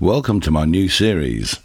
[0.00, 1.58] Welcome to my new series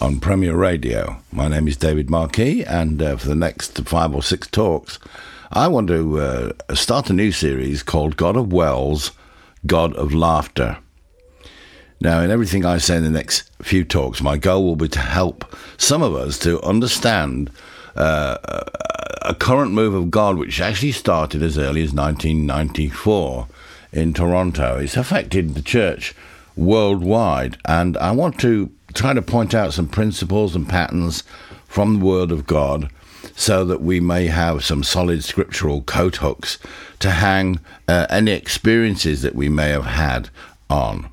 [0.00, 1.18] on Premier Radio.
[1.30, 4.98] My name is David Markee, and uh, for the next five or six talks,
[5.52, 9.10] I want to uh, start a new series called God of Wells,
[9.66, 10.78] God of Laughter.
[12.00, 15.00] Now, in everything I say in the next few talks, my goal will be to
[15.00, 17.50] help some of us to understand
[17.96, 18.38] uh,
[19.20, 23.46] a current move of God, which actually started as early as 1994
[23.92, 24.78] in Toronto.
[24.78, 26.14] It's affected the church
[26.56, 31.24] worldwide, and I want to try to point out some principles and patterns
[31.66, 32.90] from the Word of God
[33.36, 36.58] so that we may have some solid scriptural coat hooks
[37.00, 40.30] to hang uh, any experiences that we may have had
[40.70, 41.10] on.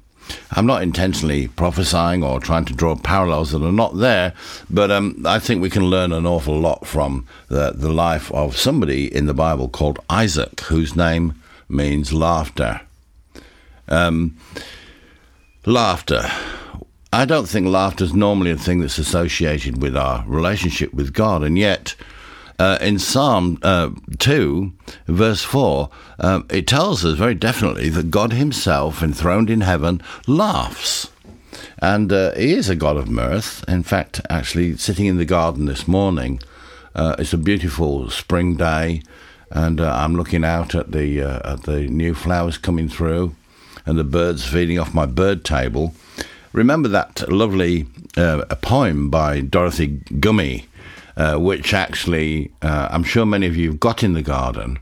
[0.52, 4.34] I'm not intentionally prophesying or trying to draw parallels that are not there,
[4.70, 8.56] but um, I think we can learn an awful lot from the, the life of
[8.56, 12.82] somebody in the Bible called Isaac, whose name means laughter.
[13.88, 14.38] Um,
[15.66, 16.30] laughter.
[17.14, 21.44] I don't think laughter is normally a thing that's associated with our relationship with God,
[21.44, 21.96] and yet
[22.58, 23.90] uh, in Psalm uh,
[24.20, 24.72] 2,
[25.08, 25.90] verse 4,
[26.20, 31.10] um, it tells us very definitely that God Himself, enthroned in heaven, laughs.
[31.80, 33.68] And uh, He is a God of mirth.
[33.68, 36.40] In fact, actually, sitting in the garden this morning,
[36.96, 39.02] uh, it's a beautiful spring day,
[39.50, 43.36] and uh, I'm looking out at the, at the new flowers coming through
[43.86, 45.94] and the birds feeding off my bird table.
[46.54, 47.88] Remember that lovely
[48.62, 50.68] poem by Dorothy Gurney,
[51.18, 54.80] uh, which actually uh, I'm sure many of you have got in the garden,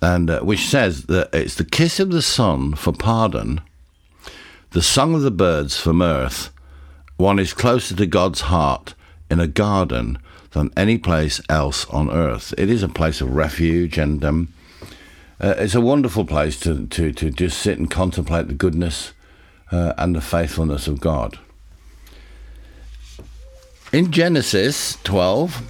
[0.00, 3.60] and uh, which says that it's the kiss of the sun for pardon,
[4.70, 6.50] the song of the birds for mirth.
[7.16, 8.94] One is closer to God's heart
[9.30, 10.18] in a garden
[10.50, 12.52] than any place else on earth.
[12.58, 14.48] It is a place of refuge, and um,
[15.40, 19.12] uh, it's a wonderful place to, to, to just sit and contemplate the goodness
[19.72, 21.38] uh, and the faithfulness of God.
[23.92, 25.62] In Genesis 12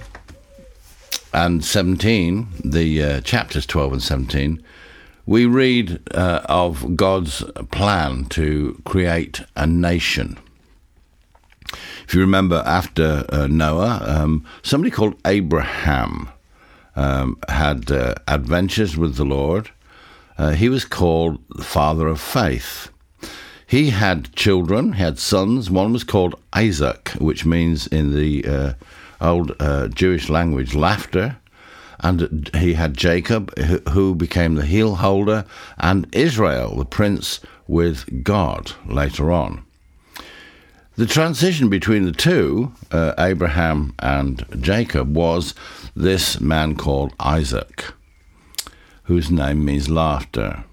[1.33, 4.63] and 17, the uh, chapters 12 and 17,
[5.25, 10.37] we read uh, of God's plan to create a nation.
[12.07, 16.29] If you remember, after uh, Noah, um, somebody called Abraham
[16.95, 19.69] um, had uh, adventures with the Lord.
[20.37, 22.89] Uh, he was called the father of faith.
[23.67, 25.69] He had children, he had sons.
[25.69, 28.73] One was called Isaac, which means in the uh,
[29.19, 31.37] old uh, Jewish language, laughter.
[31.99, 33.57] And he had Jacob,
[33.89, 35.45] who became the heel holder,
[35.77, 39.65] and Israel, the prince with God, later on.
[40.97, 45.53] The transition between the two, uh, Abraham and Jacob, was
[45.93, 47.83] this man called Isaac,
[49.03, 50.63] whose name means laughter.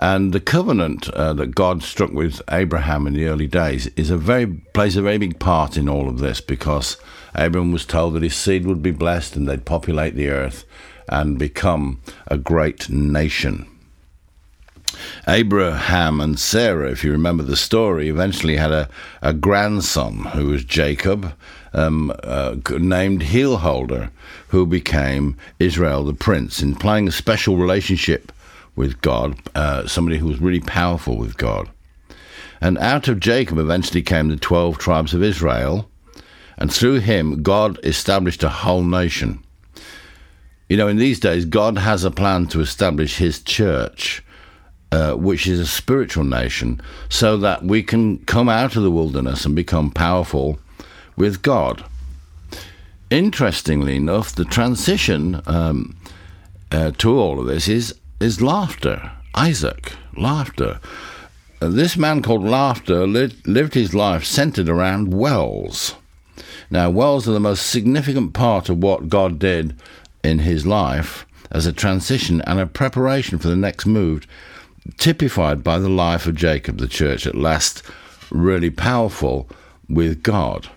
[0.00, 4.16] And the covenant uh, that God struck with Abraham in the early days is a
[4.16, 6.96] very plays a very big part in all of this because
[7.36, 10.64] Abraham was told that his seed would be blessed and they'd populate the earth
[11.10, 13.66] and become a great nation.
[15.28, 18.88] Abraham and Sarah, if you remember the story, eventually had a,
[19.22, 21.34] a grandson who was Jacob,
[21.72, 24.10] um, uh, named Heelholder,
[24.48, 28.30] who became Israel the prince, implying a special relationship
[28.76, 31.68] with God, uh, somebody who was really powerful with God.
[32.60, 35.90] And out of Jacob eventually came the 12 tribes of Israel,
[36.56, 39.42] and through him, God established a whole nation.
[40.68, 44.22] You know, in these days, God has a plan to establish his church,
[44.92, 49.44] uh, which is a spiritual nation, so that we can come out of the wilderness
[49.44, 50.58] and become powerful
[51.16, 51.84] with God.
[53.10, 55.96] Interestingly enough, the transition um,
[56.72, 59.12] uh, to all of this is is laughter.
[59.34, 60.80] Isaac, laughter.
[61.60, 65.94] Uh, this man called Laughter lived, lived his life centered around wells.
[66.70, 69.74] Now, wells are the most significant part of what God did
[70.24, 74.26] in his life as a transition and a preparation for the next move,
[74.98, 77.82] typified by the life of Jacob, the church at last
[78.30, 79.48] really powerful
[79.88, 80.68] with God.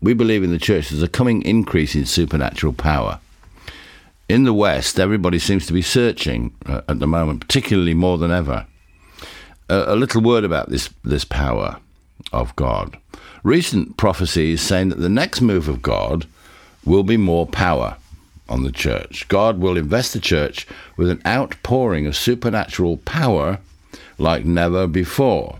[0.00, 3.20] We believe in the church there's a coming increase in supernatural power
[4.32, 8.30] in the West, everybody seems to be searching uh, at the moment, particularly more than
[8.30, 8.66] ever.
[9.68, 11.76] Uh, a little word about this, this power
[12.32, 12.96] of God.
[13.42, 16.26] Recent prophecy is saying that the next move of God
[16.84, 17.96] will be more power
[18.48, 19.26] on the church.
[19.28, 20.66] God will invest the church
[20.96, 23.58] with an outpouring of supernatural power
[24.18, 25.58] like never before.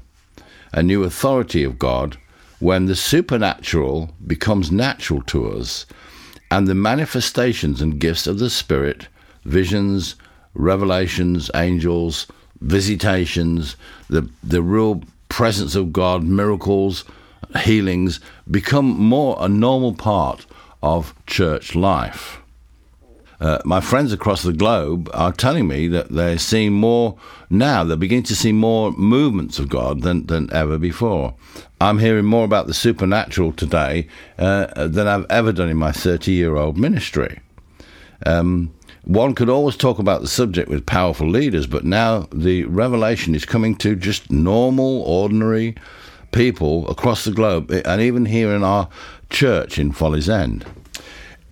[0.72, 2.16] A new authority of God
[2.58, 5.84] when the supernatural becomes natural to us
[6.50, 9.08] and the manifestations and gifts of the Spirit,
[9.44, 10.14] visions,
[10.54, 12.26] revelations, angels,
[12.60, 13.74] visitations,
[14.08, 17.04] the, the real presence of God, miracles,
[17.60, 18.20] healings
[18.50, 20.46] become more a normal part
[20.82, 22.41] of church life.
[23.42, 27.18] Uh, my friends across the globe are telling me that they're seeing more
[27.50, 31.34] now, they're beginning to see more movements of God than, than ever before.
[31.80, 34.06] I'm hearing more about the supernatural today
[34.38, 37.40] uh, than I've ever done in my 30 year old ministry.
[38.24, 38.72] Um,
[39.02, 43.44] one could always talk about the subject with powerful leaders, but now the revelation is
[43.44, 45.74] coming to just normal, ordinary
[46.30, 48.88] people across the globe, and even here in our
[49.30, 50.64] church in Folly's End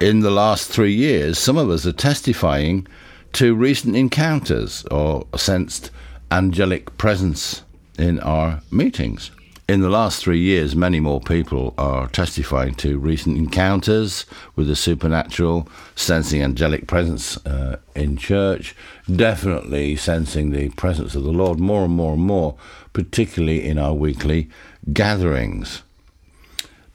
[0.00, 2.86] in the last three years, some of us are testifying
[3.34, 5.90] to recent encounters or sensed
[6.30, 7.62] angelic presence
[7.98, 9.30] in our meetings.
[9.68, 14.24] In the last three years, many more people are testifying to recent encounters
[14.56, 18.74] with the supernatural, sensing angelic presence uh, in church,
[19.14, 22.56] definitely sensing the presence of the Lord more and more and more,
[22.94, 24.48] particularly in our weekly
[24.92, 25.82] gatherings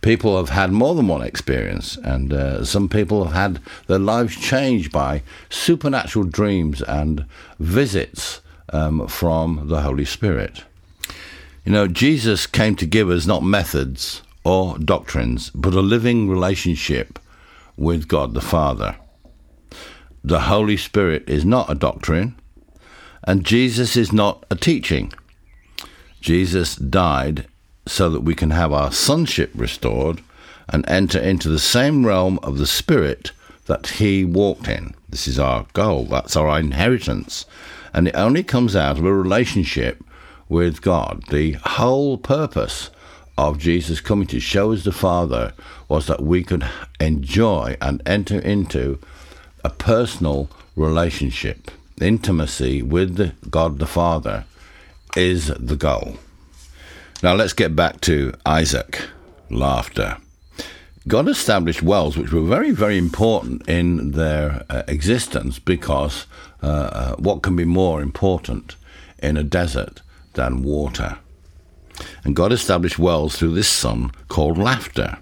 [0.05, 4.35] people have had more than one experience, and uh, some people have had their lives
[4.35, 7.25] changed by supernatural dreams and
[7.57, 8.39] visits
[8.71, 10.63] um, from the Holy Spirit.
[11.65, 17.17] You know, Jesus came to give us not methods or doctrines, but a living relationship
[17.75, 18.97] with God the Father.
[20.23, 22.35] The Holy Spirit is not a doctrine,
[23.23, 25.11] and Jesus is not a teaching.
[26.21, 27.47] Jesus died
[27.87, 30.21] so that we can have our sonship restored
[30.67, 33.31] and enter into the same realm of the Spirit
[33.67, 34.95] that He walked in.
[35.09, 37.45] This is our goal, that's our inheritance.
[37.93, 40.03] And it only comes out of a relationship
[40.49, 41.23] with God.
[41.29, 42.89] The whole purpose
[43.37, 45.53] of Jesus coming to show us the Father
[45.87, 46.65] was that we could
[46.99, 48.99] enjoy and enter into
[49.63, 51.71] a personal relationship.
[52.01, 54.45] Intimacy with God the Father
[55.15, 56.17] is the goal.
[57.25, 59.01] Now let's get back to Isaac,
[59.49, 60.17] laughter.
[61.07, 66.27] God established wells which were very, very important in their uh, existence because
[66.61, 68.75] uh, uh, what can be more important
[69.23, 71.17] in a desert than water?
[72.23, 75.17] And God established wells through this son called laughter.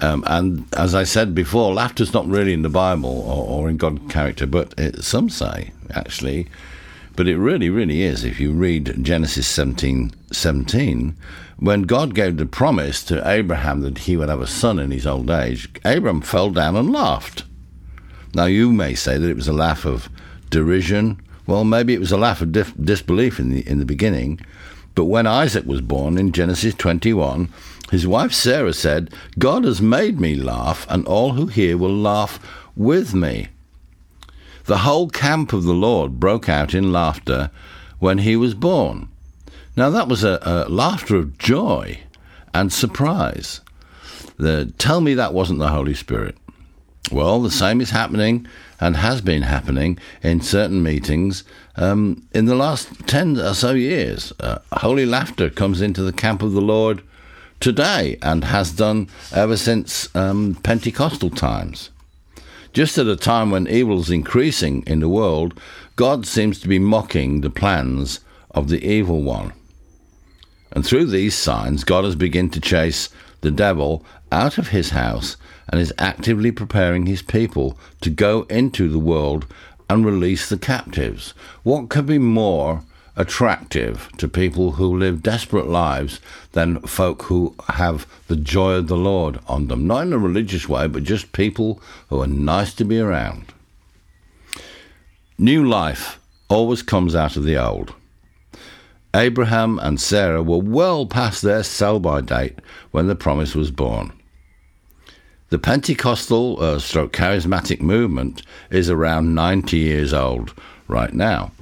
[0.00, 3.68] Um, and as I said before, laughter is not really in the Bible or, or
[3.68, 6.46] in God's character, but it, some say, actually,
[7.18, 8.22] but it really, really is.
[8.22, 11.16] If you read Genesis 17, 17,
[11.58, 15.04] when God gave the promise to Abraham that he would have a son in his
[15.04, 17.42] old age, Abraham fell down and laughed.
[18.36, 20.08] Now, you may say that it was a laugh of
[20.48, 21.20] derision.
[21.48, 24.38] Well, maybe it was a laugh of dif- disbelief in the, in the beginning.
[24.94, 27.52] But when Isaac was born in Genesis 21,
[27.90, 32.38] his wife Sarah said, God has made me laugh, and all who hear will laugh
[32.76, 33.48] with me.
[34.64, 37.50] The whole camp of the Lord broke out in laughter
[37.98, 39.08] when he was born.
[39.76, 42.00] Now, that was a, a laughter of joy
[42.52, 43.60] and surprise.
[44.36, 46.36] The, tell me that wasn't the Holy Spirit.
[47.10, 48.46] Well, the same is happening
[48.80, 51.44] and has been happening in certain meetings
[51.76, 54.32] um, in the last 10 or so years.
[54.40, 57.02] Uh, holy laughter comes into the camp of the Lord
[57.60, 61.90] today and has done ever since um, Pentecostal times.
[62.72, 65.58] Just at a time when evil is increasing in the world,
[65.96, 68.20] God seems to be mocking the plans
[68.50, 69.52] of the evil one.
[70.70, 73.08] And through these signs, God has begun to chase
[73.40, 75.36] the devil out of his house
[75.68, 79.46] and is actively preparing his people to go into the world
[79.88, 81.32] and release the captives.
[81.62, 82.82] What could be more
[83.18, 86.20] attractive to people who live desperate lives
[86.52, 89.88] than folk who have the joy of the Lord on them.
[89.88, 93.52] Not in a religious way, but just people who are nice to be around.
[95.36, 97.92] New life always comes out of the old.
[99.14, 102.60] Abraham and Sarah were well past their sell by date
[102.92, 104.12] when the promise was born.
[105.50, 110.54] The Pentecostal uh, stroke charismatic movement is around 90 years old
[110.86, 111.52] right now.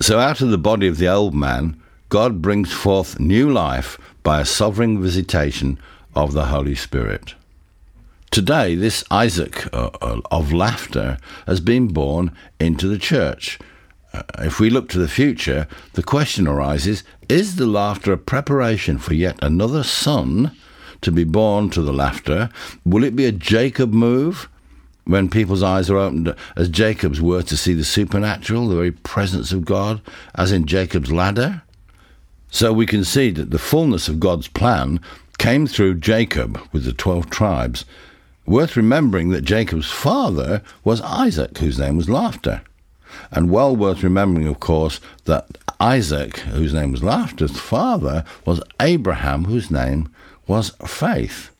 [0.00, 4.40] So out of the body of the old man, God brings forth new life by
[4.40, 5.78] a sovereign visitation
[6.14, 7.34] of the Holy Spirit.
[8.30, 13.58] Today, this Isaac uh, uh, of laughter has been born into the church.
[14.12, 18.98] Uh, if we look to the future, the question arises is the laughter a preparation
[18.98, 20.52] for yet another son
[21.00, 22.50] to be born to the laughter?
[22.84, 24.48] Will it be a Jacob move?
[25.06, 29.52] When people's eyes are opened, as Jacob's were to see the supernatural, the very presence
[29.52, 30.00] of God,
[30.34, 31.62] as in Jacob's ladder.
[32.50, 35.00] So we can see that the fullness of God's plan
[35.38, 37.84] came through Jacob with the 12 tribes.
[38.46, 42.62] Worth remembering that Jacob's father was Isaac, whose name was Laughter.
[43.30, 45.46] And well worth remembering, of course, that
[45.80, 50.08] Isaac, whose name was laughter's father, was Abraham, whose name
[50.46, 51.50] was faith.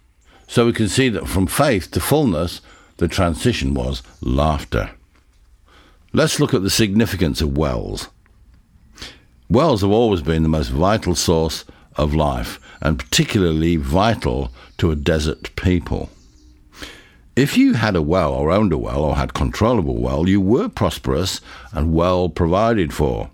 [0.47, 2.61] So we can see that from faith to fullness,
[2.97, 4.91] the transition was laughter.
[6.13, 8.09] Let's look at the significance of wells.
[9.49, 11.65] Wells have always been the most vital source
[11.97, 16.11] of life, and particularly vital to a desert people.
[17.37, 20.29] If you had a well or owned a well or had control of a well,
[20.29, 21.41] you were prosperous
[21.73, 23.31] and well provided for.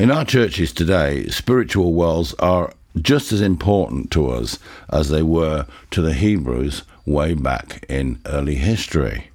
[0.00, 4.58] In our churches today, spiritual wells are just as important to us
[4.90, 9.30] as they were to the Hebrews way back in early history.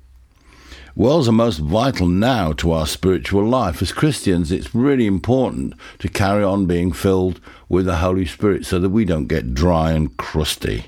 [0.97, 3.81] Wells are most vital now to our spiritual life.
[3.81, 8.79] As Christians, it's really important to carry on being filled with the Holy Spirit so
[8.79, 10.85] that we don't get dry and crusty.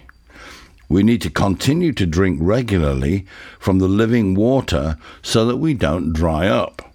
[0.88, 3.25] We need to continue to drink regularly
[3.59, 6.93] from the living water so that we don't dry up.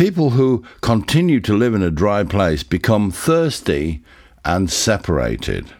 [0.00, 4.02] People who continue to live in a dry place become thirsty
[4.46, 5.74] and separated.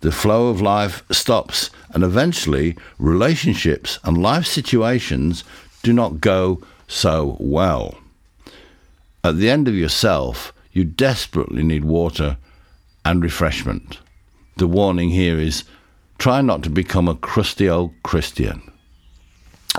[0.00, 5.42] The flow of life stops, and eventually, relationships and life situations
[5.82, 7.94] do not go so well.
[9.24, 12.36] At the end of yourself, you desperately need water
[13.06, 14.00] and refreshment.
[14.58, 15.64] The warning here is
[16.18, 18.70] try not to become a crusty old Christian.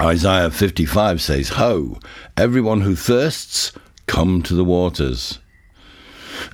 [0.05, 1.97] Isaiah 55 says, Ho,
[2.37, 3.71] everyone who thirsts,
[4.05, 5.39] come to the waters.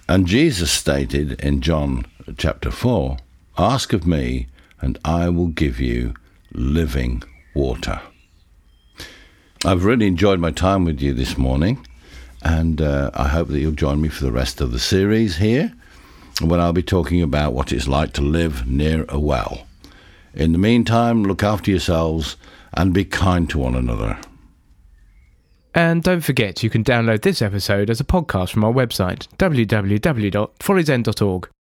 [0.08, 2.06] And Jesus stated in John
[2.38, 3.18] chapter 4,
[3.58, 4.48] Ask of me,
[4.80, 6.14] and I will give you
[6.54, 8.00] living water.
[9.66, 11.86] I've really enjoyed my time with you this morning,
[12.44, 15.74] and uh, I hope that you'll join me for the rest of the series here,
[16.40, 19.68] when I'll be talking about what it's like to live near a well.
[20.34, 22.38] In the meantime, look after yourselves
[22.74, 24.20] and be kind to one another.
[25.74, 31.50] And don't forget, you can download this episode as a podcast from our website, www.folliesend.org.